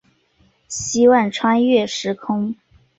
[0.67, 2.55] 希望穿越时空